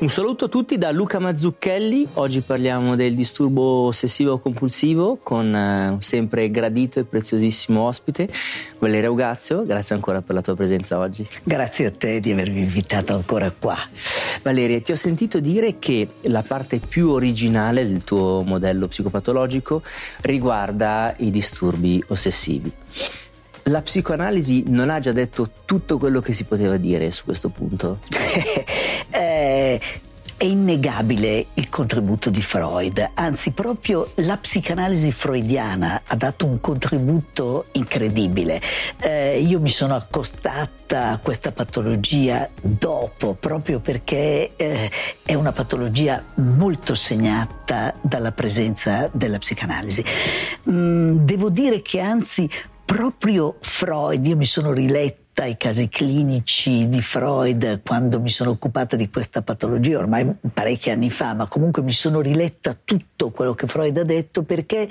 [0.00, 2.08] Un saluto a tutti da Luca Mazzucchelli.
[2.14, 8.26] Oggi parliamo del disturbo ossessivo compulsivo con eh, un sempre gradito e preziosissimo ospite,
[8.78, 9.62] Valeria Ugazio.
[9.62, 11.28] Grazie ancora per la tua presenza oggi.
[11.42, 13.76] Grazie a te di avermi invitato ancora qua.
[14.40, 19.82] Valeria, ti ho sentito dire che la parte più originale del tuo modello psicopatologico
[20.22, 22.72] riguarda i disturbi ossessivi.
[23.64, 27.98] La psicoanalisi non ha già detto tutto quello che si poteva dire su questo punto?
[29.10, 29.29] eh,
[30.40, 37.66] è innegabile il contributo di Freud, anzi proprio la psicanalisi freudiana ha dato un contributo
[37.72, 38.58] incredibile.
[39.00, 44.90] Eh, io mi sono accostata a questa patologia dopo, proprio perché eh,
[45.22, 50.02] è una patologia molto segnata dalla presenza della psicanalisi.
[50.70, 52.48] Mm, devo dire che anzi
[52.82, 58.96] proprio Freud, io mi sono riletta i casi clinici di Freud quando mi sono occupata
[58.96, 63.66] di questa patologia, ormai parecchi anni fa, ma comunque mi sono riletta tutto quello che
[63.66, 64.88] Freud ha detto perché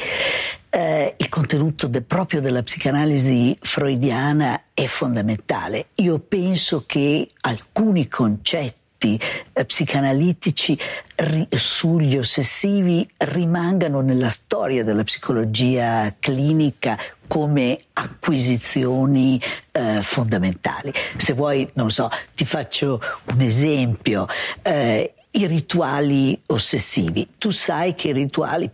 [0.69, 5.87] eh, il contenuto de, proprio della psicanalisi freudiana è fondamentale.
[5.95, 9.19] Io penso che alcuni concetti
[9.53, 10.77] eh, psicanalitici
[11.15, 16.97] ri- sugli ossessivi rimangano nella storia della psicologia clinica
[17.29, 19.39] come acquisizioni
[19.71, 20.91] eh, fondamentali.
[21.15, 24.25] Se vuoi, non so, ti faccio un esempio.
[24.63, 27.27] Eh, I rituali ossessivi.
[27.37, 28.67] Tu sai che i rituali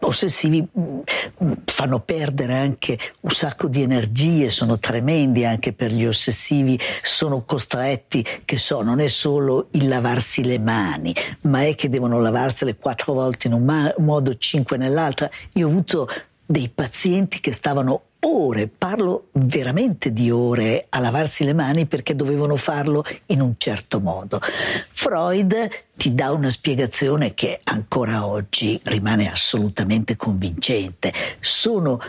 [0.00, 1.00] ossessivi mm,
[1.64, 8.24] fanno perdere anche un sacco di energie, sono tremendi anche per gli ossessivi, sono costretti,
[8.44, 13.14] che so, non è solo il lavarsi le mani, ma è che devono lavarsele quattro
[13.14, 15.30] volte in un modo, cinque nell'altra.
[15.54, 16.08] Io ho avuto
[16.44, 22.56] dei pazienti che stavano ore, parlo veramente di ore a lavarsi le mani perché dovevano
[22.56, 24.40] farlo in un certo modo.
[24.90, 31.12] Freud ti dà una spiegazione che ancora oggi rimane assolutamente convincente.
[31.40, 32.00] Sono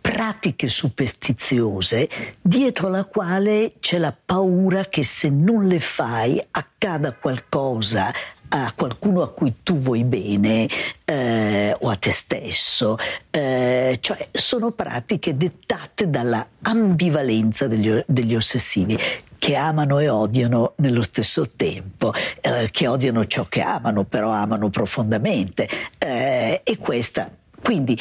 [0.00, 2.08] pratiche superstiziose
[2.40, 8.12] dietro la quale c'è la paura che se non le fai accada qualcosa
[8.56, 10.68] a qualcuno a cui tu vuoi bene
[11.04, 12.96] eh, o a te stesso,
[13.30, 18.96] eh, cioè sono pratiche dettate dalla ambivalenza degli, degli ossessivi
[19.38, 24.70] che amano e odiano nello stesso tempo, eh, che odiano ciò che amano, però amano
[24.70, 25.68] profondamente.
[25.98, 27.28] Eh, e questa,
[27.60, 27.98] quindi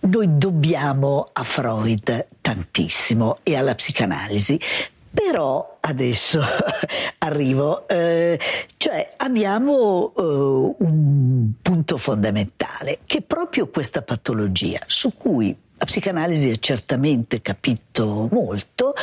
[0.00, 4.60] noi dobbiamo a Freud tantissimo e alla psicanalisi
[5.12, 6.40] però adesso
[7.18, 8.38] arrivo, eh,
[8.76, 16.50] cioè abbiamo eh, un punto fondamentale che è proprio questa patologia su cui la psicanalisi
[16.50, 18.94] ha certamente capito molto,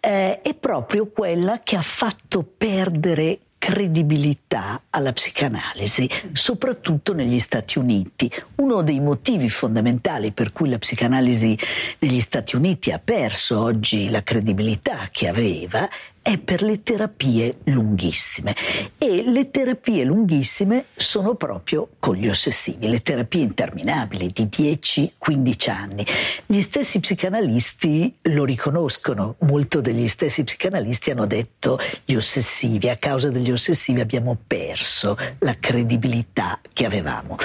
[0.00, 8.30] eh, è proprio quella che ha fatto perdere credibilità alla psicanalisi, soprattutto negli Stati Uniti.
[8.56, 11.58] Uno dei motivi fondamentali per cui la psicanalisi
[11.98, 15.88] negli Stati Uniti ha perso oggi la credibilità che aveva
[16.26, 18.56] è per le terapie lunghissime
[18.98, 26.04] e le terapie lunghissime sono proprio con gli ossessivi, le terapie interminabili di 10-15 anni.
[26.44, 33.30] Gli stessi psicanalisti lo riconoscono, molto degli stessi psicanalisti hanno detto gli ossessivi, a causa
[33.30, 37.36] degli ossessivi abbiamo perso la credibilità che avevamo.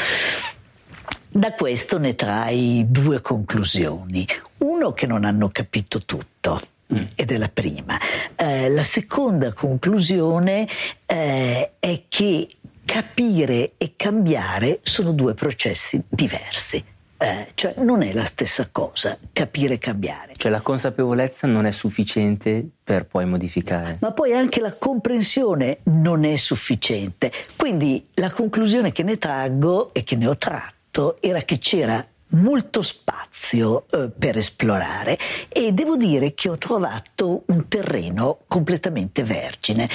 [1.29, 4.27] Da questo ne trai due conclusioni.
[4.57, 6.70] Uno che non hanno capito tutto.
[7.15, 7.99] Ed è la prima.
[8.35, 10.67] Eh, la seconda conclusione
[11.05, 12.47] eh, è che
[12.85, 16.83] capire e cambiare sono due processi diversi.
[17.17, 20.31] Eh, cioè non è la stessa cosa capire e cambiare.
[20.35, 23.97] Cioè la consapevolezza non è sufficiente per poi modificare.
[24.01, 27.31] Ma poi anche la comprensione non è sufficiente.
[27.55, 32.81] Quindi la conclusione che ne traggo e che ne ho tratto era che c'era molto
[32.81, 35.17] spazio eh, per esplorare
[35.49, 39.89] e devo dire che ho trovato un terreno completamente vergine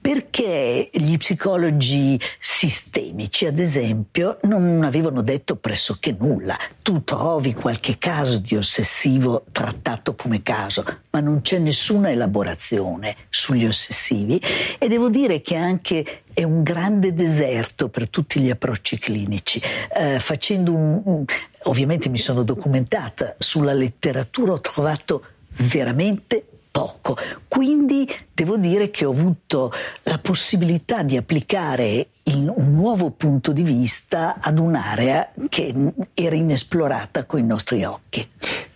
[0.00, 6.56] perché gli psicologi sistemici, ad esempio, non avevano detto pressoché nulla.
[6.82, 13.66] Tu trovi qualche caso di ossessivo trattato come caso, ma non c'è nessuna elaborazione sugli
[13.66, 14.40] ossessivi
[14.78, 19.60] e devo dire che anche è un grande deserto per tutti gli approcci clinici.
[19.94, 21.24] Eh, facendo un, un,
[21.64, 26.44] ovviamente mi sono documentata sulla letteratura, ho trovato veramente
[26.78, 27.16] poco.
[27.48, 29.72] Quindi devo dire che ho avuto
[30.04, 35.74] la possibilità di applicare un nuovo punto di vista ad un'area che
[36.14, 38.28] era inesplorata con i nostri occhi.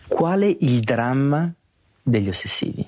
[0.09, 1.49] Qual è il dramma
[2.03, 2.85] degli ossessivi?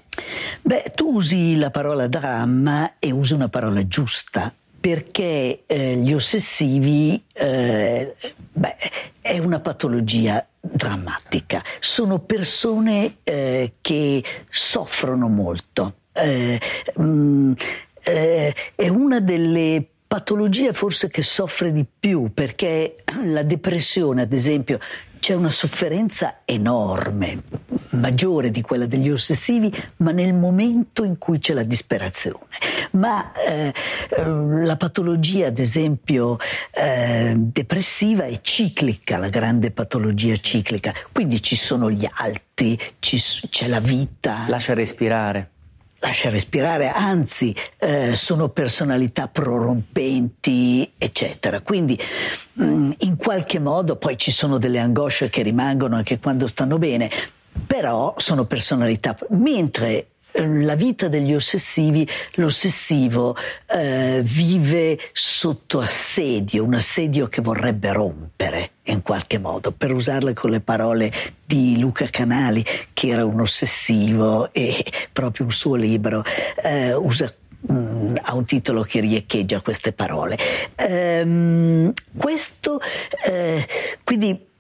[0.63, 7.23] Beh, tu usi la parola dramma e usi una parola giusta perché eh, gli ossessivi
[7.33, 8.17] eh,
[8.53, 8.77] beh,
[9.21, 11.63] è una patologia drammatica.
[11.79, 15.95] Sono persone eh, che soffrono molto.
[16.13, 16.61] Eh,
[16.95, 17.53] mh, mm,
[18.03, 24.79] eh, è una delle patologie forse che soffre di più perché la depressione, ad esempio,
[25.25, 27.44] c'è una sofferenza enorme,
[27.93, 32.44] maggiore di quella degli ossessivi, ma nel momento in cui c'è la disperazione.
[32.91, 33.73] Ma eh,
[34.19, 36.37] la patologia, ad esempio,
[36.71, 43.19] eh, depressiva è ciclica, la grande patologia ciclica, quindi ci sono gli alti, ci,
[43.49, 44.44] c'è la vita.
[44.47, 45.53] Lascia respirare
[46.05, 51.61] lascia respirare, anzi eh, sono personalità prorompenti, eccetera.
[51.61, 51.99] Quindi
[52.53, 56.77] mh, mm, in qualche modo poi ci sono delle angosce che rimangono anche quando stanno
[56.77, 57.11] bene,
[57.67, 63.37] però sono personalità, mentre la vita degli ossessivi, l'ossessivo
[63.67, 70.51] eh, vive sotto assedio, un assedio che vorrebbe rompere in qualche modo, per usarle con
[70.51, 71.13] le parole
[71.45, 76.25] di Luca Canali, che era un ossessivo e proprio un suo libro
[76.63, 77.33] eh, usa
[77.71, 80.37] mm, ha un titolo che riecheggia queste parole.
[80.75, 82.81] Ehm, questo,
[83.25, 83.67] eh,
[84.03, 84.53] quindi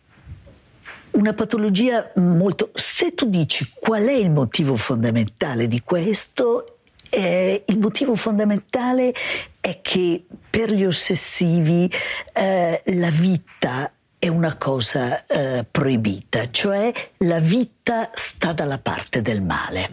[1.14, 2.70] una patologia molto...
[2.74, 6.78] Se tu dici qual è il motivo fondamentale di questo,
[7.10, 9.14] eh, il motivo fondamentale
[9.60, 11.90] è che per gli ossessivi
[12.32, 13.90] eh, la vita
[14.24, 19.90] è una cosa eh, proibita, cioè la vita sta dalla parte del male.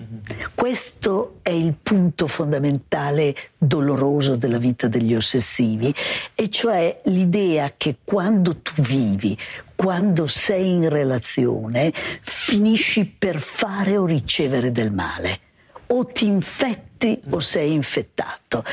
[0.56, 5.94] Questo è il punto fondamentale doloroso della vita degli ossessivi,
[6.34, 9.38] e cioè l'idea che quando tu vivi,
[9.76, 11.92] quando sei in relazione,
[12.22, 15.40] finisci per fare o ricevere del male.
[15.88, 18.64] O ti infetti o sei infettato.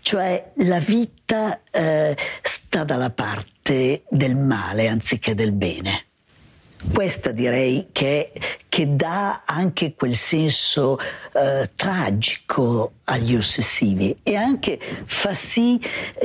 [0.00, 6.04] Cioè la vita eh, sta dalla parte parte del male anziché del bene.
[6.92, 8.30] Questa direi che,
[8.68, 10.98] che dà anche quel senso
[11.32, 15.80] eh, tragico agli ossessivi e anche fa sì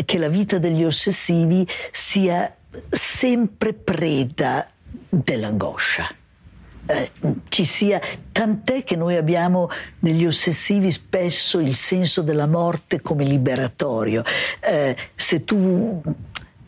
[0.05, 2.55] che la vita degli ossessivi sia
[2.91, 4.69] sempre preda
[5.09, 6.13] dell'angoscia.
[6.85, 7.11] Eh,
[7.49, 7.99] ci sia,
[8.31, 14.23] tant'è che noi abbiamo negli ossessivi spesso il senso della morte come liberatorio.
[14.59, 16.01] Eh, se tu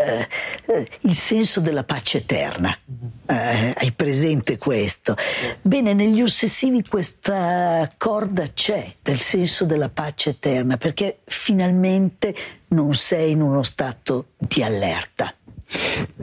[0.03, 2.77] eh, il senso della pace eterna.
[3.25, 5.15] Eh, hai presente questo?
[5.62, 12.36] Bene, negli ossessivi questa corda c'è del senso della pace eterna perché finalmente
[12.69, 15.33] non sei in uno stato di allerta.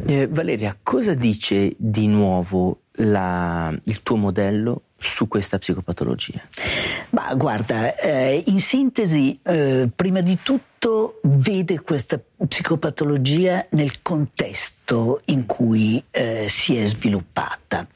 [0.06, 6.40] Eh, Valeria, cosa dice di nuovo la, il tuo modello su questa psicopatologia?
[7.10, 15.46] Ma guarda, eh, in sintesi, eh, prima di tutto vede questa psicopatologia nel contesto in
[15.46, 17.86] cui eh, si è sviluppata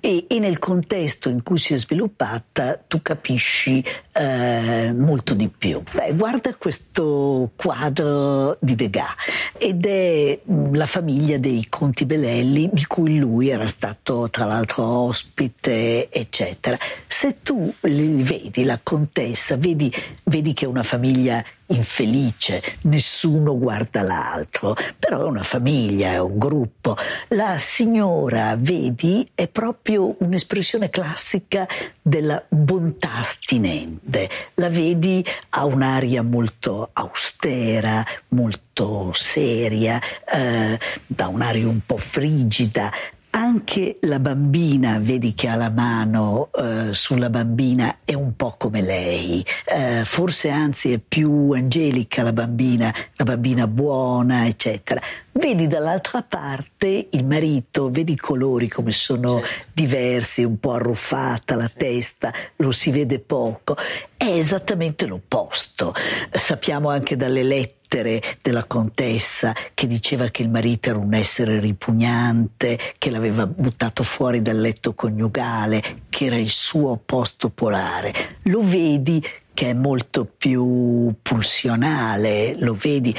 [0.00, 5.82] e, e, nel contesto in cui si è sviluppata tu capisci eh, molto di più.
[5.90, 9.14] Beh, guarda questo quadro di Degas
[9.58, 14.84] ed è mm, la famiglia dei Conti Belelli di cui lui era stato tra l'altro
[14.84, 16.78] ospite eccetera.
[17.06, 19.92] Se tu li vedi la contessa, vedi,
[20.24, 26.38] vedi che è una famiglia infelice, nessuno guarda l'altro, però è una famiglia, è un
[26.38, 26.96] gruppo.
[27.28, 31.66] La signora, vedi, è proprio un'espressione classica
[32.00, 34.28] della bontà astinente.
[34.54, 40.00] La vedi ha un'aria molto austera, molto seria,
[40.30, 42.92] eh, da un'aria un po' frigida,
[43.34, 48.82] anche la bambina, vedi che ha la mano eh, sulla bambina, è un po' come
[48.82, 55.00] lei, eh, forse anzi è più angelica la bambina, la bambina buona, eccetera.
[55.32, 59.66] Vedi dall'altra parte il marito, vedi i colori come sono certo.
[59.72, 63.76] diversi, un po' arruffata la testa, lo si vede poco.
[64.22, 65.92] È esattamente l'opposto.
[66.30, 72.78] Sappiamo anche dalle lettere della contessa che diceva che il marito era un essere ripugnante,
[72.98, 78.38] che l'aveva buttato fuori dal letto coniugale, che era il suo opposto polare.
[78.42, 79.20] Lo vedi
[79.54, 83.14] che è molto più pulsionale, lo vedi,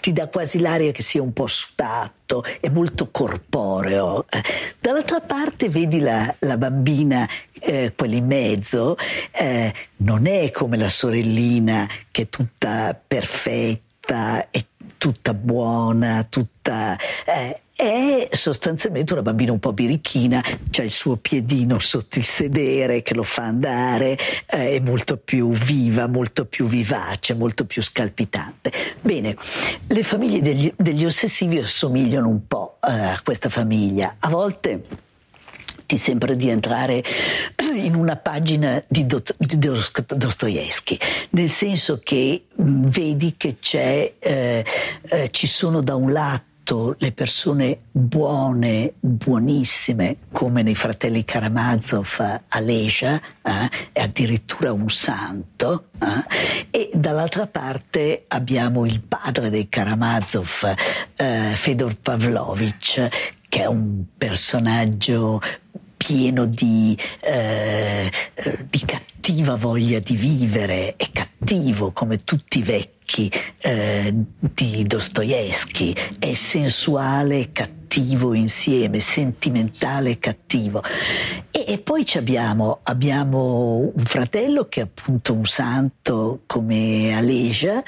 [0.00, 4.26] ti dà quasi l'aria che sia un po' sudato, è molto corporeo.
[4.78, 8.96] Dall'altra parte vedi la, la bambina, eh, quella in mezzo,
[9.32, 14.64] eh, non è come la sorellina che è tutta perfetta è
[14.98, 16.96] tutta buona, tutta...
[17.24, 23.02] Eh, è sostanzialmente una bambina un po' birichina, c'ha il suo piedino sotto il sedere
[23.02, 24.16] che lo fa andare,
[24.46, 28.70] eh, è molto più viva, molto più vivace, molto più scalpitante.
[29.00, 29.36] Bene,
[29.88, 34.16] le famiglie degli, degli ossessivi assomigliano un po' eh, a questa famiglia.
[34.20, 34.82] A volte
[35.86, 37.02] ti sembra di entrare
[37.74, 40.98] in una pagina di, Dostoevsky,
[41.30, 44.64] nel senso che mm, vedi che c'è, eh,
[45.02, 46.52] eh, ci sono da un lato
[46.98, 56.66] le persone buone, buonissime, come nei fratelli Karamazov Alesia, eh, è addirittura un santo, eh,
[56.70, 60.74] e dall'altra parte abbiamo il padre dei Karamazov,
[61.16, 63.08] eh, Fedor Pavlovich,
[63.46, 65.40] che è un personaggio
[65.98, 68.10] pieno di, eh,
[68.68, 72.93] di, cattiva voglia di vivere, è cattivo come tutti i vecchi
[73.58, 80.82] eh, di Dostoevsky, è sensuale e cattivo insieme, sentimentale e cattivo.
[81.50, 87.82] E, e poi abbiamo, abbiamo, un fratello che è appunto un santo come Alesia,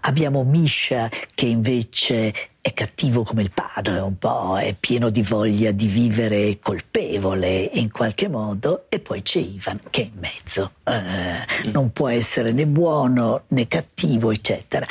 [0.00, 5.70] abbiamo Misha che invece è cattivo come il padre un po', è pieno di voglia
[5.70, 11.70] di vivere colpevole in qualche modo e poi c'è Ivan che è in mezzo, eh,
[11.70, 14.84] non può essere né buono né cattivo eccetera.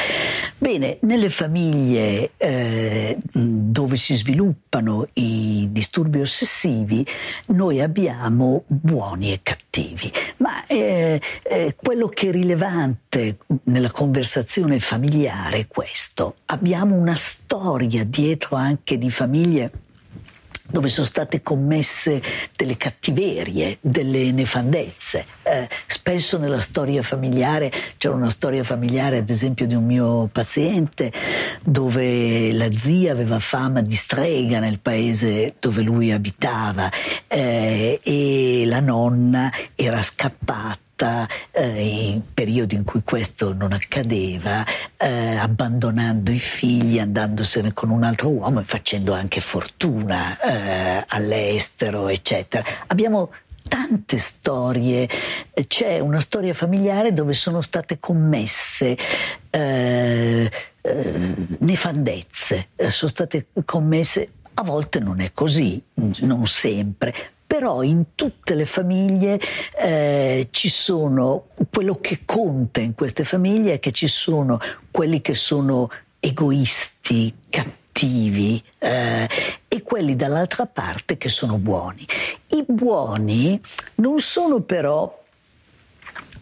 [0.58, 7.06] Bene, nelle famiglie eh, dove si sviluppano i disturbi ossessivi
[7.48, 15.60] noi abbiamo buoni e cattivi, ma eh, eh quello che è rilevante nella conversazione familiare
[15.60, 19.72] è questo, abbiamo una storia storia dietro anche di famiglie
[20.68, 22.22] dove sono state commesse
[22.56, 25.26] delle cattiverie, delle nefandezze.
[25.44, 31.14] Eh, spesso nella storia familiare, c'era una storia familiare ad esempio di un mio paziente
[31.64, 36.92] dove la zia aveva fama di strega nel paese dove lui abitava
[37.28, 40.85] eh, e la nonna era scappata
[41.52, 44.66] eh, in periodi in cui questo non accadeva,
[44.98, 52.08] eh, abbandonando i figli, andandosene con un altro uomo e facendo anche fortuna eh, all'estero,
[52.08, 52.64] eccetera.
[52.88, 53.32] Abbiamo
[53.68, 55.10] tante storie,
[55.68, 58.96] c'è una storia familiare dove sono state commesse
[59.50, 67.14] eh, eh, nefandezze, sono state commesse a volte non è così, non sempre,
[67.56, 69.40] però in tutte le famiglie
[69.78, 74.60] eh, ci sono quello che conta in queste famiglie è che ci sono
[74.92, 79.30] quelli che sono egoisti, cattivi eh,
[79.70, 82.06] e quelli dall'altra parte che sono buoni.
[82.48, 83.58] I buoni
[83.96, 85.24] non sono però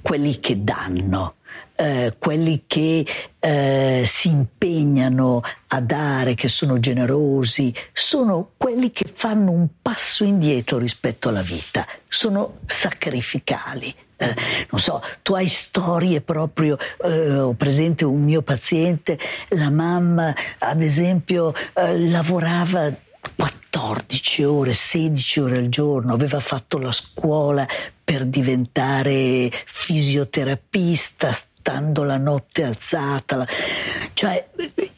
[0.03, 1.35] quelli che danno,
[1.75, 3.05] eh, quelli che
[3.39, 10.77] eh, si impegnano a dare, che sono generosi, sono quelli che fanno un passo indietro
[10.77, 13.95] rispetto alla vita, sono sacrificali.
[14.17, 14.35] Eh,
[14.69, 19.17] non so, tu hai storie proprio, eh, ho presente un mio paziente,
[19.49, 22.93] la mamma ad esempio eh, lavorava
[23.35, 23.62] 14
[24.45, 27.67] ore, 16 ore al giorno, aveva fatto la scuola
[28.03, 33.47] per diventare fisioterapista, stando la notte alzata.
[34.13, 34.49] Cioè,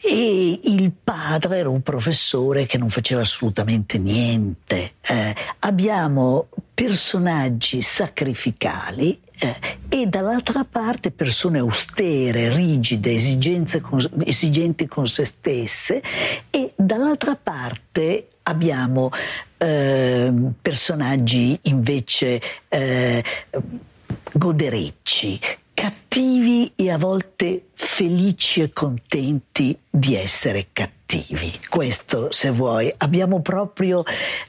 [0.04, 4.94] e il padre era un professore che non faceva assolutamente niente.
[5.02, 9.22] Eh, abbiamo personaggi sacrificali
[9.90, 16.02] e dall'altra parte persone austere, rigide, esigenti con se stesse
[16.50, 19.12] e dall'altra parte abbiamo
[19.58, 23.24] eh, personaggi invece eh,
[24.32, 25.40] goderecci,
[25.74, 31.60] cattivi e a volte felici e contenti di essere cattivi.
[31.70, 34.04] Questo, se vuoi, abbiamo proprio,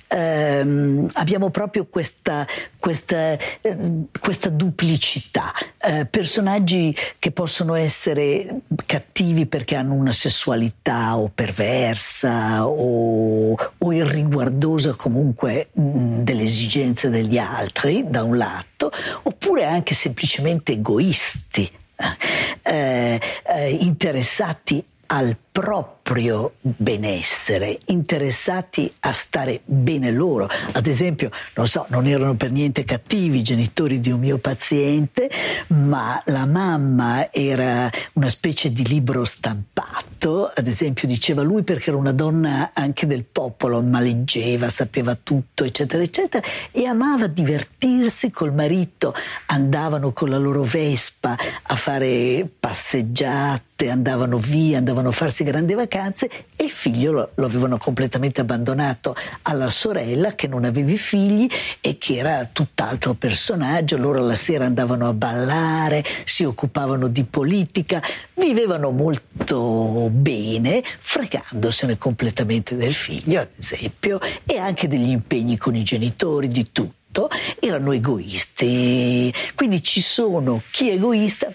[0.07, 2.47] ehm, abbiamo proprio questa,
[2.79, 3.77] questa, eh,
[4.21, 5.53] questa duplicità.
[5.79, 14.95] Eh, personaggi che possono essere cattivi perché hanno una sessualità o perversa o, o irriguardosa
[14.95, 18.91] comunque mh, delle esigenze degli altri, da un lato,
[19.23, 30.51] oppure anche semplicemente egoisti eh, eh, interessati al proprio benessere, interessati a stare bene loro.
[30.73, 35.31] Ad esempio, non so, non erano per niente cattivi i genitori di un mio paziente,
[35.69, 41.99] ma la mamma era una specie di libro stampato, ad esempio diceva lui perché era
[41.99, 48.53] una donna anche del popolo, ma leggeva, sapeva tutto, eccetera, eccetera, e amava divertirsi col
[48.53, 49.15] marito,
[49.47, 56.29] andavano con la loro Vespa a fare passeggiate, andavano via, andavano a farsi grandi vacanze
[56.55, 61.49] e il figlio lo, lo avevano completamente abbandonato alla sorella che non aveva figli
[61.81, 63.97] e che era tutt'altro personaggio.
[63.97, 68.03] Loro la sera andavano a ballare, si occupavano di politica,
[68.35, 75.85] vivevano molto bene, fregandosene completamente del figlio, ad esempio, e anche degli impegni con i
[75.85, 79.33] genitori, di tutto erano egoisti.
[79.55, 81.51] Quindi ci sono chi è egoista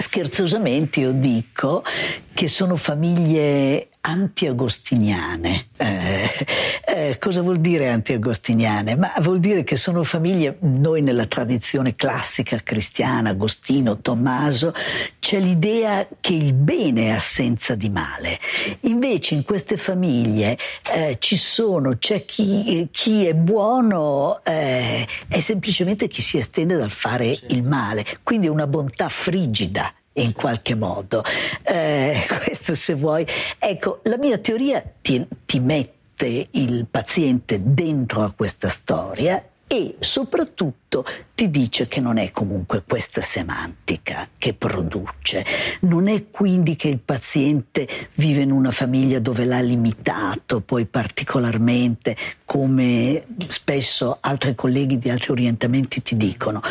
[0.00, 1.84] scherzosamente io dico
[2.32, 5.68] che sono famiglie anti-agostiniane.
[5.76, 6.46] Eh,
[6.86, 8.96] eh, cosa vuol dire anti-agostiniane?
[8.96, 14.74] Ma vuol dire che sono famiglie, noi nella tradizione classica cristiana, Agostino, Tommaso,
[15.18, 18.38] c'è l'idea che il bene è assenza di male.
[18.80, 20.58] Invece in queste famiglie
[20.92, 26.90] eh, ci sono, c'è chi, chi è buono, eh, è semplicemente chi si estende dal
[26.90, 31.22] fare il male, quindi è una bontà frigida in qualche modo.
[31.62, 33.26] Eh, questo se vuoi.
[33.58, 39.42] Ecco, la mia teoria ti, ti mette il paziente dentro a questa storia
[39.74, 45.44] e soprattutto ti dice che non è comunque questa semantica che produce,
[45.80, 52.16] non è quindi che il paziente vive in una famiglia dove l'ha limitato, poi particolarmente
[52.44, 56.62] come spesso altri colleghi di altri orientamenti ti dicono,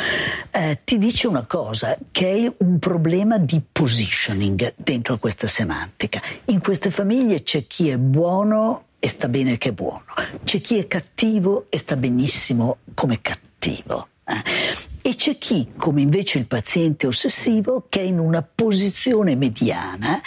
[0.52, 6.22] eh, ti dice una cosa che è un problema di positioning dentro questa semantica.
[6.46, 10.06] In queste famiglie c'è chi è buono e sta bene che è buono.
[10.46, 14.08] C'è chi è cattivo e sta benissimo come cattivo.
[14.26, 15.10] Eh?
[15.10, 20.22] E c'è chi, come invece il paziente ossessivo, che è in una posizione mediana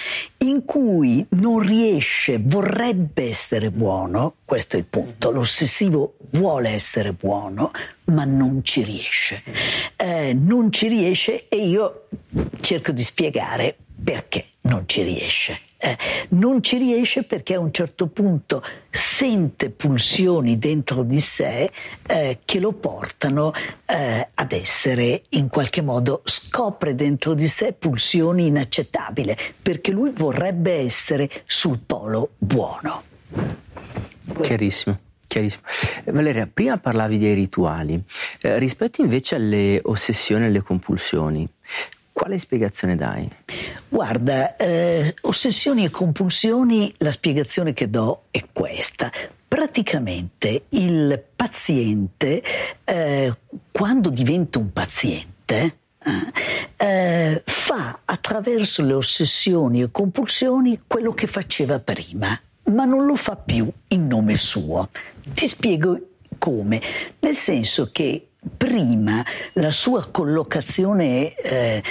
[0.45, 7.71] in cui non riesce, vorrebbe essere buono, questo è il punto, l'ossessivo vuole essere buono,
[8.05, 9.43] ma non ci riesce.
[9.97, 12.09] Eh, non ci riesce e io
[12.61, 15.97] cerco di spiegare perché non ci riesce eh,
[16.31, 21.71] non ci riesce perché a un certo punto sente pulsioni dentro di sé
[22.05, 23.53] eh, che lo portano
[23.85, 30.73] eh, ad essere in qualche modo scopre dentro di sé pulsioni inaccettabili perché lui vorrebbe
[30.75, 33.03] essere sul polo buono.
[34.43, 34.99] Chiarissimo.
[35.29, 35.63] Chiarissimo.
[36.05, 38.01] Valeria, prima parlavi dei rituali,
[38.41, 41.47] eh, rispetto invece alle ossessioni e alle compulsioni,
[42.17, 43.29] quale spiegazione dai?
[43.91, 49.13] Guarda, eh, ossessioni e compulsioni, la spiegazione che do è questa.
[49.47, 52.43] Praticamente il paziente,
[52.85, 53.37] eh,
[53.71, 56.33] quando diventa un paziente, eh,
[56.79, 63.37] eh fa attraverso le ossessioni e compulsioni quello che faceva prima, ma non lo fa
[63.37, 64.89] più in nome suo.
[65.35, 66.01] Ti spiego
[66.39, 66.81] come,
[67.19, 71.83] nel senso che prima la sua collocazione eh,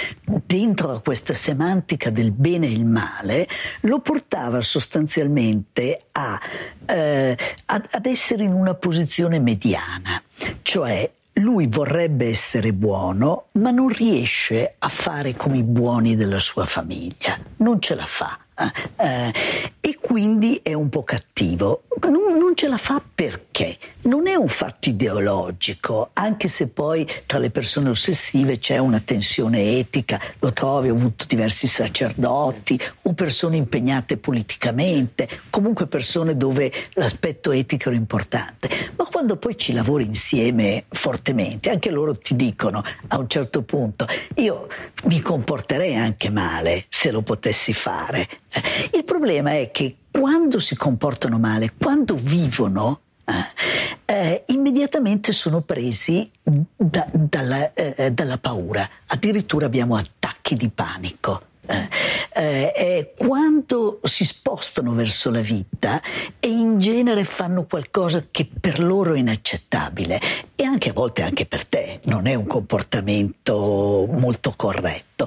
[0.44, 3.48] dentro a questa semantica del bene e il male
[3.80, 6.40] lo portava sostanzialmente a,
[6.86, 10.22] eh, ad, ad essere in una posizione mediana,
[10.62, 16.64] cioè lui vorrebbe essere buono, ma non riesce a fare come i buoni della sua
[16.64, 18.38] famiglia, non ce la fa.
[18.58, 19.32] Eh,
[19.80, 21.82] e quindi è un po' cattivo.
[22.00, 23.78] Non, non, ce la fa perché?
[24.02, 29.78] Non è un fatto ideologico, anche se poi tra le persone ossessive c'è una tensione
[29.78, 37.52] etica, lo trovi, ho avuto diversi sacerdoti o persone impegnate politicamente, comunque persone dove l'aspetto
[37.52, 38.92] etico era importante.
[38.96, 44.06] Ma quando poi ci lavori insieme fortemente, anche loro ti dicono a un certo punto,
[44.36, 44.68] io
[45.04, 48.28] mi comporterei anche male se lo potessi fare.
[48.56, 55.60] Eh, il problema è che quando si comportano male, quando vivono, eh, eh, immediatamente sono
[55.60, 61.42] presi da, dalla, eh, dalla paura, addirittura abbiamo attacchi di panico.
[61.68, 66.00] Eh, eh, quando si spostano verso la vita
[66.38, 70.20] e in genere fanno qualcosa che per loro è inaccettabile
[70.54, 75.26] e anche a volte anche per te non è un comportamento molto corretto.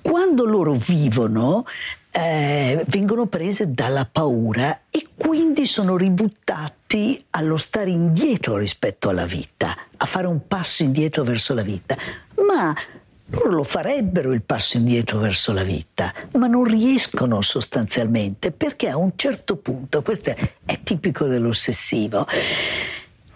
[0.00, 1.64] Quando loro vivono
[2.10, 9.76] eh, vengono prese dalla paura e quindi sono ributtati allo stare indietro rispetto alla vita,
[9.96, 11.96] a fare un passo indietro verso la vita.
[12.46, 12.74] Ma
[13.32, 18.96] loro lo farebbero il passo indietro verso la vita, ma non riescono sostanzialmente perché a
[18.96, 22.26] un certo punto, questo è tipico dell'ossessivo,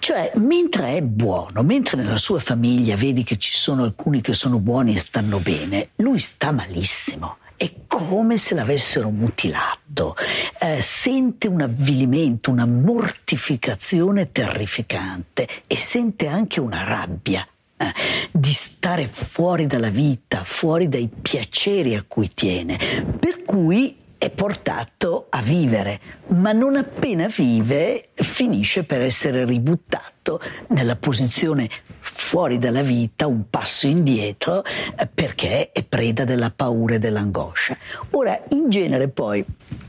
[0.01, 4.59] cioè, mentre è buono, mentre nella sua famiglia vedi che ci sono alcuni che sono
[4.59, 7.39] buoni e stanno bene, lui sta malissimo.
[7.57, 10.17] È come se l'avessero mutilato,
[10.59, 17.93] eh, sente un avvilimento, una mortificazione terrificante e sente anche una rabbia eh,
[18.33, 22.79] di stare fuori dalla vita, fuori dai piaceri a cui tiene,
[23.19, 30.97] per cui è portato a vivere, ma non appena vive finisce per essere ributtato nella
[30.97, 31.69] posizione
[32.05, 37.77] fuori dalla vita, un passo indietro, eh, perché è preda della paura e dell'angoscia.
[38.11, 39.45] Ora, in genere poi,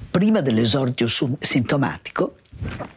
[0.10, 1.08] prima dell'esordio
[1.40, 2.38] sintomatico,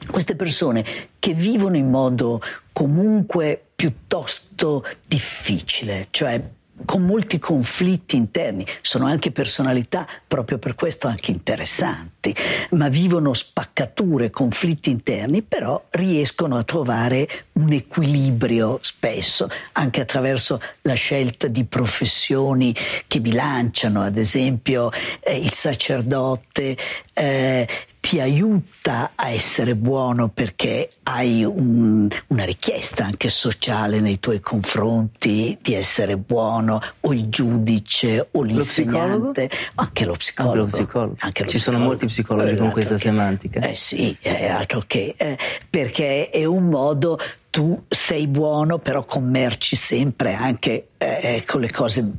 [0.09, 0.85] queste persone
[1.19, 2.41] che vivono in modo
[2.73, 6.41] comunque piuttosto difficile, cioè
[6.85, 12.35] con molti conflitti interni, sono anche personalità proprio per questo anche interessanti,
[12.71, 20.95] ma vivono spaccature, conflitti interni, però riescono a trovare un equilibrio spesso, anche attraverso la
[20.95, 22.75] scelta di professioni
[23.07, 26.77] che bilanciano, ad esempio eh, il sacerdote
[27.13, 27.69] eh,
[28.09, 35.59] ti aiuta a essere buono perché hai un, una richiesta anche sociale nei tuoi confronti
[35.61, 40.63] di essere buono, o il giudice o l'insegnante, lo anche lo psicologo.
[40.63, 41.17] Anche lo psicologo.
[41.19, 41.59] Anche lo Ci psicologo.
[41.59, 43.61] sono molti psicologi con questa che, semantica.
[43.61, 45.37] Eh sì, è altro che, eh,
[45.69, 47.19] perché è un modo
[47.51, 52.11] tu sei buono, però commerci sempre anche eh, con le cose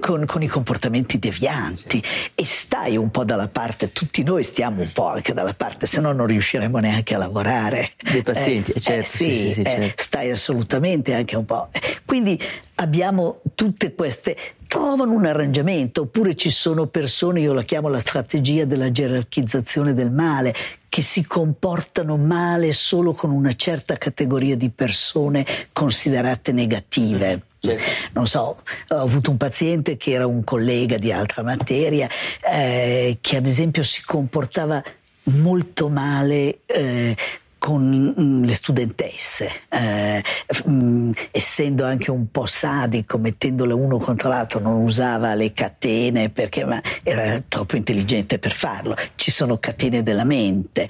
[0.00, 2.02] con, con, i comportamenti devianti
[2.34, 6.00] e stai un po' dalla parte, tutti noi stiamo un po' anche dalla parte, se
[6.00, 7.92] no non riusciremo neanche a lavorare.
[8.00, 9.00] Dei pazienti, eh, certo.
[9.00, 10.02] Eh, sì, sì, sì, eh, certo.
[10.02, 11.68] stai assolutamente anche un po'.
[12.04, 12.40] Quindi
[12.76, 18.64] abbiamo tutte queste trovano un arrangiamento, oppure ci sono persone, io la chiamo la strategia
[18.64, 20.54] della gerarchizzazione del male,
[20.88, 27.42] che si comportano male solo con una certa categoria di persone considerate negative.
[27.60, 27.82] Certo.
[28.12, 32.08] Non so, ho avuto un paziente che era un collega di altra materia,
[32.42, 34.82] eh, che ad esempio si comportava
[35.24, 37.16] molto male eh,
[37.60, 40.22] con mm, le studentesse, eh,
[40.64, 46.30] mh, mm, essendo anche un po' sadico, mettendole uno contro l'altro, non usava le catene
[46.30, 46.66] perché
[47.02, 48.96] era troppo intelligente per farlo.
[49.14, 50.88] Ci sono catene della mente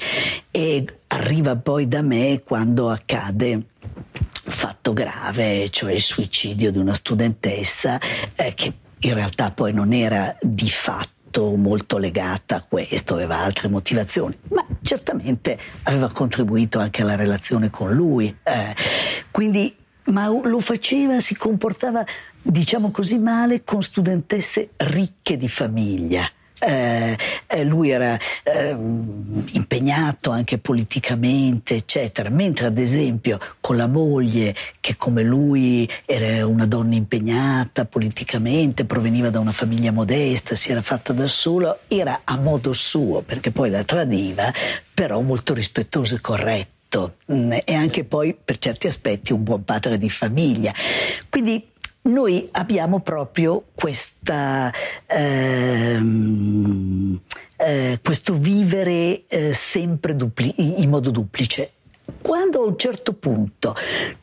[0.50, 3.64] e arriva poi da me quando accade
[4.44, 7.98] fatto grave, cioè il suicidio di una studentessa
[8.34, 13.68] eh, che in realtà poi non era di fatto molto legata a questo, aveva altre
[13.68, 18.34] motivazioni, ma certamente aveva contribuito anche alla relazione con lui.
[18.42, 18.74] Eh,
[19.30, 19.74] quindi,
[20.06, 22.04] ma lo faceva, si comportava,
[22.42, 26.28] diciamo così, male con studentesse ricche di famiglia.
[26.60, 34.54] Eh, eh, lui era eh, impegnato anche politicamente, eccetera, mentre ad esempio con la moglie,
[34.80, 40.82] che come lui era una donna impegnata politicamente, proveniva da una famiglia modesta, si era
[40.82, 44.52] fatta da solo, era a modo suo, perché poi la tradiva,
[44.92, 49.96] però molto rispettoso e corretto mm, e anche poi per certi aspetti un buon padre
[49.96, 50.72] di famiglia.
[51.28, 51.69] Quindi
[52.02, 54.72] noi abbiamo proprio questa,
[55.06, 56.40] ehm,
[57.56, 61.72] eh, questo vivere eh, sempre dupli- in modo duplice.
[62.20, 63.74] Quando a un certo punto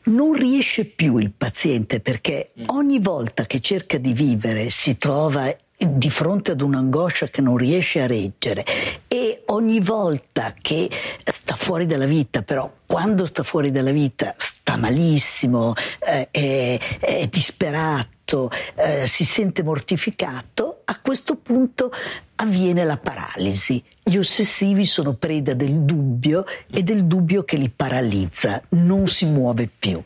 [0.04, 6.10] non riesce più il paziente perché ogni volta che cerca di vivere si trova di
[6.10, 8.64] fronte ad un'angoscia che non riesce a reggere
[9.06, 10.90] e ogni volta che
[11.24, 17.26] sta fuori dalla vita, però quando sta fuori dalla vita sta malissimo, eh, è, è,
[17.28, 21.90] disperato, eh, si sente mortificato, a questo punto
[22.36, 23.82] avviene la paralisi.
[24.02, 29.68] Gli ossessivi sono preda del dubbio e del dubbio che li paralizza, non si muove
[29.78, 30.00] più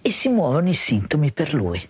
[0.00, 1.88] e si muovono i sintomi per lui.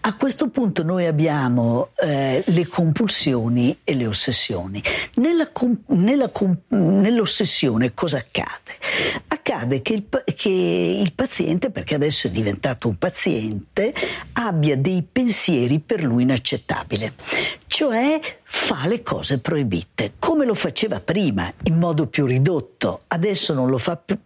[0.00, 4.82] A questo punto noi abbiamo eh, le compulsioni e le ossessioni.
[5.14, 5.50] Nella,
[5.86, 6.30] nella,
[6.68, 8.76] nell'ossessione cosa accade?
[9.26, 13.92] Accade che il, che il paziente, perché adesso è diventato un paziente,
[14.34, 17.12] abbia dei pensieri per lui inaccettabili,
[17.66, 23.68] cioè fa le cose proibite, come lo faceva prima, in modo più ridotto, adesso non
[23.68, 24.18] lo fa, più,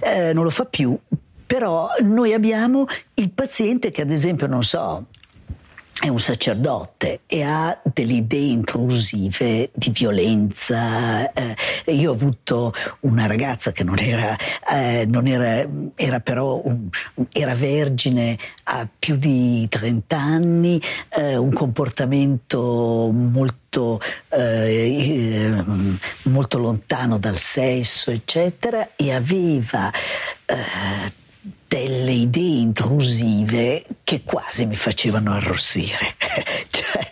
[0.00, 0.98] eh, non lo fa più
[1.52, 5.04] però noi abbiamo il paziente che ad esempio, non so,
[6.00, 11.30] è un sacerdote e ha delle idee intrusive di violenza.
[11.30, 11.54] Eh,
[11.92, 14.34] io ho avuto una ragazza che non era,
[14.66, 16.88] eh, non era, era però un,
[17.30, 25.62] era vergine a più di 30 anni, eh, un comportamento molto, eh,
[26.22, 29.90] molto lontano dal sesso, eccetera, e aveva
[30.46, 31.20] eh,
[31.72, 36.16] delle idee intrusive che quasi mi facevano arrossire.
[36.68, 37.08] cioè,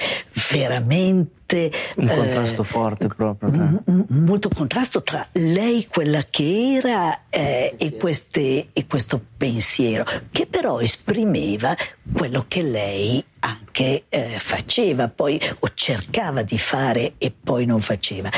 [0.51, 1.73] veramente...
[1.97, 3.51] Un contrasto eh, forte proprio.
[3.55, 3.95] Cioè.
[3.95, 10.47] M- molto contrasto tra lei, quella che era, eh, e, queste, e questo pensiero, che
[10.47, 11.75] però esprimeva
[12.13, 18.29] quello che lei anche eh, faceva, poi o cercava di fare e poi non faceva.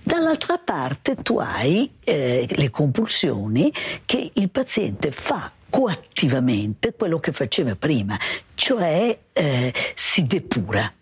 [0.00, 3.72] Dall'altra parte tu hai eh, le compulsioni
[4.04, 8.18] che il paziente fa coattivamente quello che faceva prima,
[8.54, 10.92] cioè eh, si depura.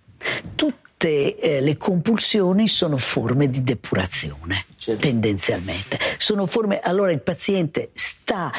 [0.55, 5.01] Tutte eh, le compulsioni sono forme di depurazione, certo.
[5.01, 5.99] tendenzialmente.
[6.19, 8.53] Sono forme, allora il paziente sta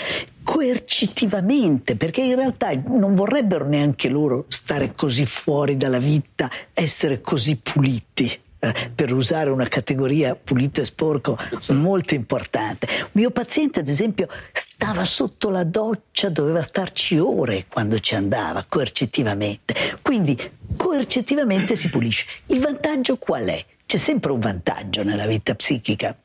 [0.44, 7.56] coercitivamente, perché in realtà non vorrebbero neanche loro stare così fuori dalla vita, essere così
[7.56, 11.36] puliti eh, per usare una categoria pulito e sporco
[11.70, 12.86] molto importante.
[13.02, 18.64] Un mio paziente, ad esempio, stava sotto la doccia, doveva starci ore quando ci andava,
[18.70, 19.98] coercitivamente.
[20.04, 20.40] Quindi
[20.78, 22.28] coercitivamente si pulisce.
[22.48, 23.66] Il vantaggio qual è?
[23.84, 26.16] C'è sempre un vantaggio nella vita psichica,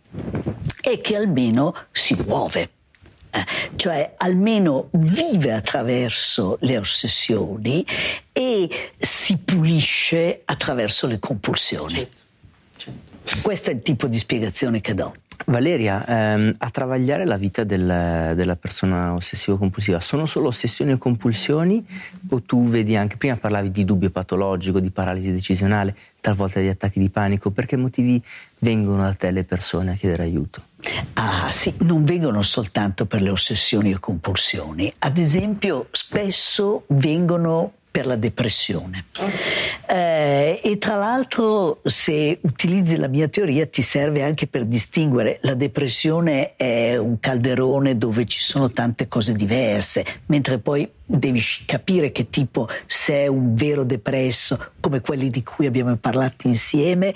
[0.83, 2.71] è che almeno si muove
[3.31, 3.45] eh,
[3.77, 7.85] cioè almeno vive attraverso le ossessioni
[8.33, 11.95] e si pulisce attraverso le compulsioni.
[11.95, 12.25] Certo.
[13.43, 15.15] Questo è il tipo di spiegazione che do.
[15.47, 21.87] Valeria, ehm, a travagliare la vita del, della persona ossessivo-compulsiva sono solo ossessioni e compulsioni
[22.31, 26.99] o tu vedi anche, prima parlavi di dubbio patologico, di paralisi decisionale, talvolta di attacchi
[26.99, 28.21] di panico, perché motivi
[28.61, 30.63] vengono da te le persone a chiedere aiuto?
[31.15, 38.05] Ah sì, non vengono soltanto per le ossessioni e compulsioni, ad esempio spesso vengono per
[38.05, 39.07] la depressione.
[39.89, 45.55] Eh, e tra l'altro se utilizzi la mia teoria ti serve anche per distinguere la
[45.55, 52.29] depressione è un calderone dove ci sono tante cose diverse, mentre poi devi capire che
[52.31, 57.15] tipo se è un vero depresso come quelli di cui abbiamo parlato insieme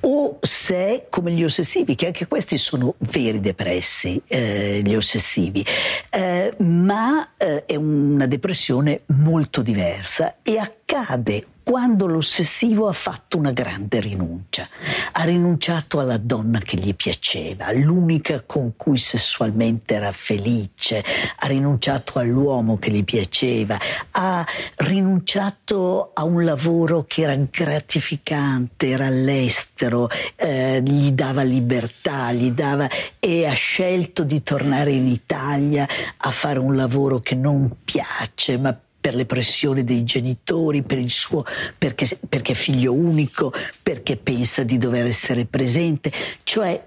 [0.00, 5.64] o se è come gli ossessivi che anche questi sono veri depressi eh, gli ossessivi.
[6.10, 13.52] Eh, ma eh, è una depressione molto diversa e accade quando l'ossessivo ha fatto una
[13.52, 14.66] grande rinuncia.
[15.12, 21.04] Ha rinunciato alla donna che gli piaceva, l'unica con cui sessualmente era felice,
[21.36, 23.78] ha rinunciato all'uomo che gli piaceva,
[24.12, 32.50] ha rinunciato a un lavoro che era gratificante, era all'estero, eh, gli dava libertà, gli
[32.50, 38.56] dava e ha scelto di tornare in Italia a fare un lavoro che non piace,
[38.56, 38.74] ma
[39.08, 41.42] per le pressioni dei genitori, per il suo,
[41.78, 46.82] perché, perché è figlio unico, perché pensa di dover essere presente, cioè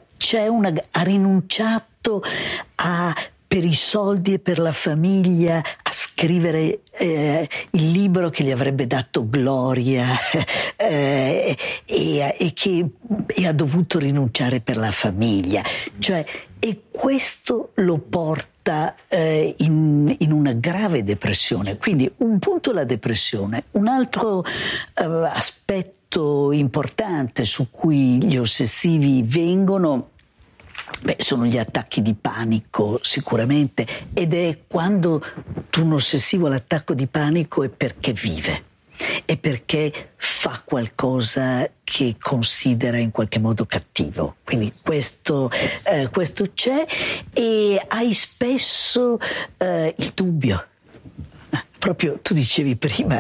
[0.48, 2.22] una, ha rinunciato
[2.76, 3.16] a
[3.48, 8.88] per i soldi e per la famiglia a scrivere eh, il libro che gli avrebbe
[8.88, 10.18] dato gloria
[10.78, 12.86] eh, e, e, che
[13.26, 15.64] e ha dovuto rinunciare per la famiglia.
[15.98, 16.24] Cioè,
[16.60, 18.51] e questo lo porta
[19.08, 21.78] eh, in, in, una grave depressione.
[21.78, 30.10] Quindi un punto la depressione, un altro eh, aspetto importante su cui gli ossessivi vengono
[31.04, 35.24] Beh, sono gli attacchi di panico sicuramente ed è quando
[35.78, 38.70] un ossessivo l'attacco di panico è perché vive.
[39.26, 44.36] È perché fa qualcosa che considera in qualche modo cattivo.
[44.44, 45.50] Quindi questo,
[45.84, 46.86] eh, questo c'è
[47.34, 49.20] e hai spesso
[49.58, 50.66] eh, il dubbio
[51.82, 53.20] proprio tu dicevi prima,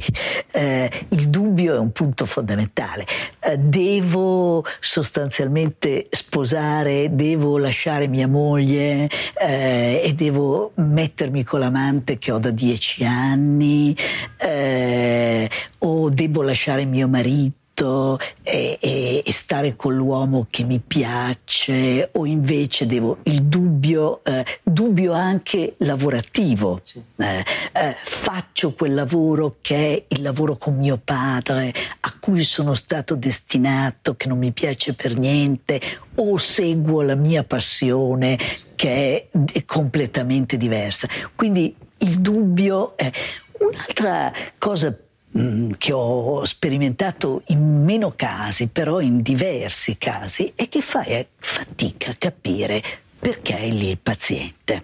[0.52, 3.06] eh, il dubbio è un punto fondamentale.
[3.38, 9.06] Eh, devo sostanzialmente sposare, devo lasciare mia moglie
[9.38, 13.94] eh, e devo mettermi con l'amante che ho da dieci anni
[14.38, 20.80] eh, o devo lasciare mio marito tutto e, e, e, stare con l'uomo che mi
[20.86, 26.80] piace o invece devo il dubbio, eh, dubbio anche lavorativo.
[26.82, 27.02] Sì.
[27.16, 32.74] Eh, eh, faccio quel lavoro che è il lavoro con mio padre, a cui sono
[32.74, 35.80] stato destinato, che non mi piace per niente,
[36.16, 38.38] o seguo la mia passione
[38.74, 41.08] che è, completamente diversa.
[41.34, 43.10] Quindi il dubbio è
[43.58, 44.94] un'altra cosa
[45.32, 52.14] che ho sperimentato in meno casi, però in diversi casi, è che fai fatica a
[52.14, 52.82] capire
[53.18, 54.82] perché è lì il paziente.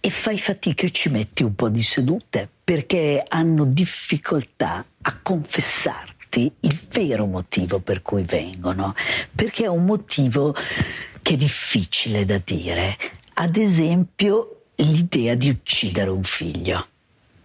[0.00, 6.50] E fai fatica e ci metti un po' di sedute perché hanno difficoltà a confessarti
[6.60, 8.94] il vero motivo per cui vengono,
[9.34, 10.54] perché è un motivo
[11.20, 12.96] che è difficile da dire.
[13.34, 16.86] Ad esempio, l'idea di uccidere un figlio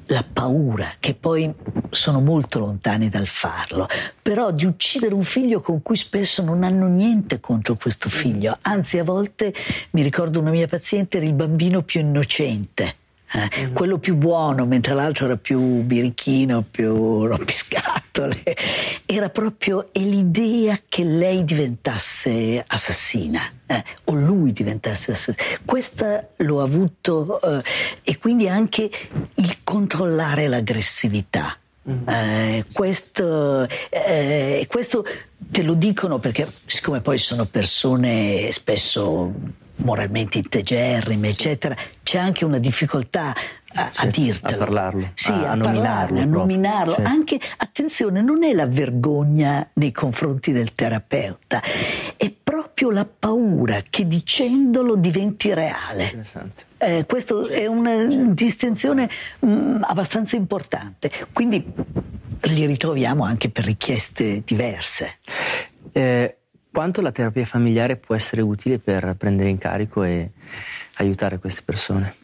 [0.08, 1.54] la paura, che poi
[1.90, 3.88] sono molto lontani dal farlo,
[4.22, 9.00] però di uccidere un figlio con cui spesso non hanno niente contro questo figlio, anzi
[9.00, 9.54] a volte
[9.92, 12.96] mi ricordo una mia paziente era il bambino più innocente
[13.34, 13.74] eh, mm.
[13.74, 18.42] quello più buono, mentre l'altro era più birichino, più rompiscatole.
[19.06, 25.60] Era proprio l'idea che lei diventasse assassina eh, o lui diventasse assassino.
[25.64, 27.64] Questa l'ho avuto eh,
[28.04, 28.90] e quindi anche
[29.36, 31.58] il controllare l'aggressività.
[31.90, 32.08] Mm.
[32.08, 35.06] Eh, questo, eh, questo
[35.38, 39.34] te lo dicono perché siccome poi sono persone spesso
[39.78, 43.34] moralmente integerrime, eccetera, c'è anche una difficoltà
[43.74, 44.56] a, a dirtelo.
[44.56, 46.20] A parlarlo, sì, a, a, nominarlo.
[46.20, 46.94] a nominarlo.
[46.94, 47.10] Certo.
[47.10, 51.62] Anche, attenzione, non è la vergogna nei confronti del terapeuta,
[52.16, 56.24] è proprio la paura che dicendolo diventi reale.
[56.78, 59.10] Eh, questa è una distinzione
[59.40, 61.12] mh, mm, abbastanza importante.
[61.34, 61.66] Quindi
[62.42, 65.18] li ritroviamo anche per richieste diverse.
[65.92, 66.37] Eh,
[66.78, 70.30] quanto la terapia familiare può essere utile per prendere in carico e
[70.98, 72.18] aiutare queste persone?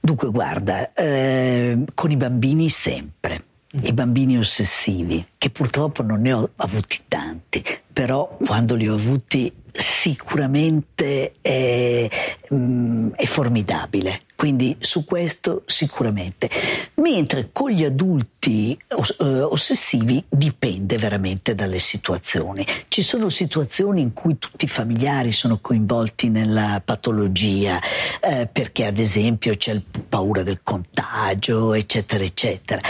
[0.00, 3.44] Dunque, guarda, eh, con i bambini sempre,
[3.82, 9.52] i bambini ossessivi, che purtroppo non ne ho avuti tanti, però quando li ho avuti
[9.76, 12.08] sicuramente è,
[12.52, 14.22] mm, è formidabile.
[14.36, 16.50] Quindi su questo sicuramente.
[16.96, 22.66] Mentre con gli adulti eh, ossessivi dipende veramente dalle situazioni.
[22.88, 27.80] Ci sono situazioni in cui tutti i familiari sono coinvolti nella patologia,
[28.20, 32.80] eh, perché ad esempio c'è paura del contagio, eccetera, eccetera.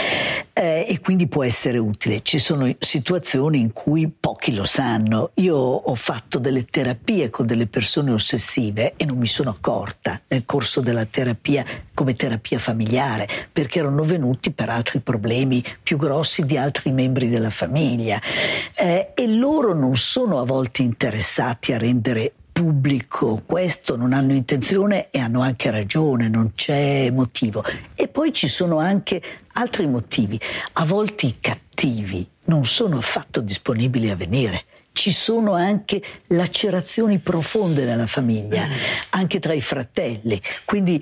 [0.51, 2.23] Eh, e quindi può essere utile.
[2.23, 5.31] Ci sono situazioni in cui pochi lo sanno.
[5.35, 10.45] Io ho fatto delle terapie con delle persone ossessive e non mi sono accorta nel
[10.45, 16.57] corso della terapia come terapia familiare, perché erano venuti per altri problemi più grossi di
[16.57, 18.21] altri membri della famiglia
[18.75, 25.11] eh, e loro non sono a volte interessati a rendere pubblico questo, non hanno intenzione
[25.11, 27.63] e hanno anche ragione, non c'è motivo.
[27.93, 29.21] E poi ci sono anche
[29.53, 30.39] altri motivi,
[30.73, 34.63] a volte i cattivi non sono affatto disponibili a venire
[34.97, 38.71] ci sono anche lacerazioni profonde nella famiglia, mm.
[39.11, 40.41] anche tra i fratelli.
[40.65, 40.99] Quindi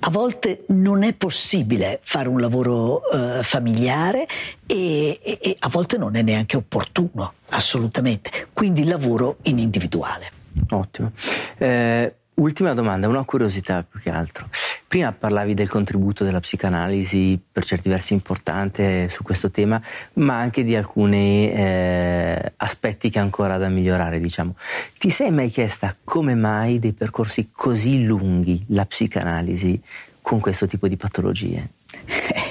[0.00, 4.26] a volte non è possibile fare un lavoro eh, familiare
[4.66, 8.48] e, e, e, a volte non è neanche opportuno, assolutamente.
[8.52, 10.35] Quindi lavoro in individuale.
[10.70, 11.12] Ottimo.
[11.58, 14.48] Eh, ultima domanda, una curiosità più che altro.
[14.88, 19.80] Prima parlavi del contributo della psicanalisi per certi versi importante su questo tema,
[20.14, 24.54] ma anche di alcuni eh, aspetti che ancora da migliorare, diciamo.
[24.98, 29.80] Ti sei mai chiesta come mai dei percorsi così lunghi la psicanalisi
[30.22, 31.68] con questo tipo di patologie?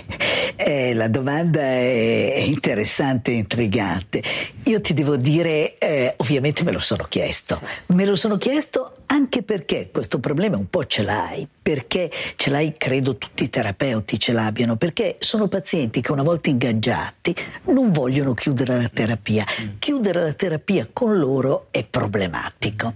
[0.55, 4.23] Eh, la domanda è interessante intrigante.
[4.63, 7.59] Io ti devo dire, eh, ovviamente me lo sono chiesto.
[7.87, 12.75] Me lo sono chiesto anche perché questo problema un po' ce l'hai, perché ce l'hai,
[12.77, 17.35] credo tutti i terapeuti ce l'abbiano, perché sono pazienti che una volta ingaggiati
[17.71, 19.43] non vogliono chiudere la terapia.
[19.79, 22.93] Chiudere la terapia con loro è problematico.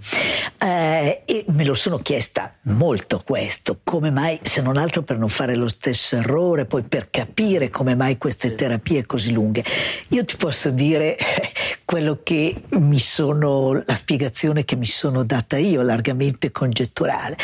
[0.59, 5.29] Eh, e me lo sono chiesta molto questo, come mai, se non altro per non
[5.29, 9.63] fare lo stesso errore, poi per capire come mai queste terapie così lunghe.
[10.09, 11.17] Io ti posso dire
[11.85, 17.35] quello che mi sono, la spiegazione che mi sono data io, largamente congetturale,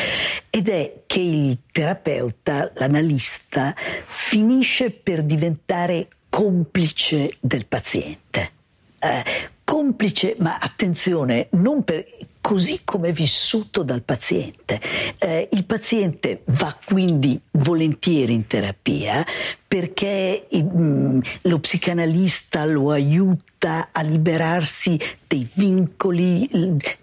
[0.51, 3.75] ed è che il terapeuta, l'analista,
[4.07, 8.51] finisce per diventare complice del paziente.
[8.99, 9.23] Eh,
[9.63, 12.05] complice, ma attenzione, non per,
[12.45, 14.79] così come è vissuto dal paziente.
[15.17, 19.25] Eh, il paziente va quindi volentieri in terapia
[19.67, 26.47] perché mm, lo psicanalista lo aiuta a liberarsi dei vincoli,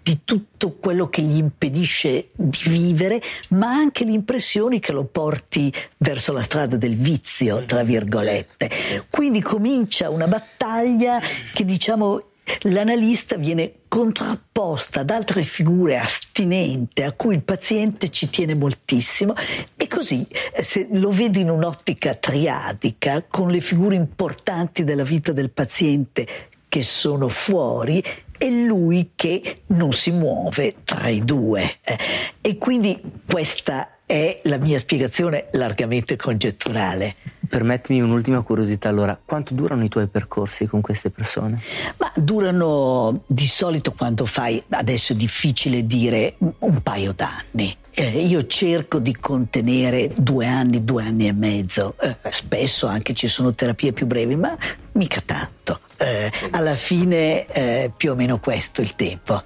[0.01, 5.73] di tutto quello che gli impedisce di vivere, ma anche le impressioni che lo porti
[5.97, 8.71] verso la strada del vizio, tra virgolette.
[9.09, 11.19] Quindi comincia una battaglia
[11.53, 12.27] che diciamo
[12.61, 19.33] l'analista viene contrapposta ad altre figure astinente a cui il paziente ci tiene moltissimo
[19.75, 25.31] e così eh, se lo vedo in un'ottica triadica con le figure importanti della vita
[25.31, 28.03] del paziente che sono fuori
[28.37, 31.77] e lui che non si muove tra i due.
[31.83, 31.97] Eh.
[32.41, 37.15] E quindi questa è la mia spiegazione largamente congetturale.
[37.49, 41.59] Permettimi un'ultima curiosità, allora, quanto durano i tuoi percorsi con queste persone?
[41.97, 47.75] Ma durano di solito quando fai, adesso è difficile dire, un paio d'anni.
[47.89, 53.27] Eh, io cerco di contenere due anni, due anni e mezzo, eh, spesso anche ci
[53.27, 54.55] sono terapie più brevi, ma
[54.91, 55.79] mica tanto.
[55.97, 59.41] Eh, alla fine eh, più o meno questo il tempo.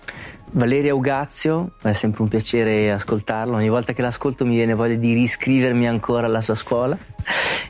[0.52, 5.14] Valeria Ugazio, è sempre un piacere ascoltarlo, ogni volta che l'ascolto mi viene voglia di
[5.14, 6.98] riscrivermi ancora alla sua scuola.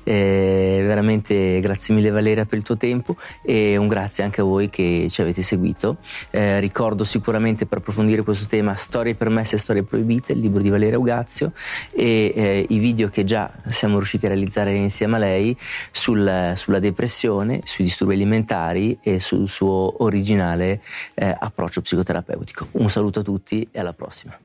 [0.04, 4.70] Eh, veramente grazie mille Valeria per il tuo tempo e un grazie anche a voi
[4.70, 5.98] che ci avete seguito.
[6.30, 10.70] Eh, ricordo sicuramente per approfondire questo tema Storie permesse e storie proibite, il libro di
[10.70, 11.52] Valeria Ugazio
[11.92, 15.58] e eh, i video che già siamo riusciti a realizzare insieme a lei
[15.92, 20.82] sul, sulla depressione, sui disturbi alimentari e sul suo originale
[21.16, 22.70] eh, approccio psicoterapeutico.
[22.72, 24.38] Un saluto a tutti e alla prossima.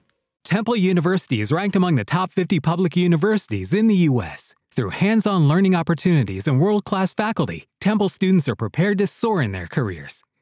[0.44, 4.54] Temple University is ranked among the top 50 public universities in the U.S.
[4.74, 9.42] Through hands on learning opportunities and world class faculty, Temple students are prepared to soar
[9.42, 10.22] in their careers.